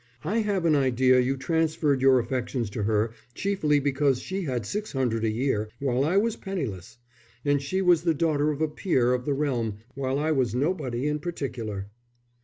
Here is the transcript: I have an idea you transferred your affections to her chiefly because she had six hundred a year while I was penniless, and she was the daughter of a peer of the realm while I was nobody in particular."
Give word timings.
I 0.23 0.39
have 0.39 0.65
an 0.65 0.73
idea 0.75 1.19
you 1.19 1.37
transferred 1.37 2.01
your 2.01 2.17
affections 2.17 2.71
to 2.71 2.81
her 2.85 3.13
chiefly 3.35 3.79
because 3.79 4.19
she 4.19 4.45
had 4.45 4.65
six 4.65 4.93
hundred 4.93 5.23
a 5.23 5.29
year 5.29 5.69
while 5.77 6.03
I 6.03 6.17
was 6.17 6.35
penniless, 6.35 6.97
and 7.45 7.61
she 7.61 7.83
was 7.83 8.01
the 8.01 8.15
daughter 8.15 8.49
of 8.49 8.61
a 8.63 8.67
peer 8.67 9.13
of 9.13 9.25
the 9.25 9.35
realm 9.35 9.75
while 9.93 10.17
I 10.17 10.31
was 10.31 10.55
nobody 10.55 11.07
in 11.07 11.19
particular." 11.19 11.91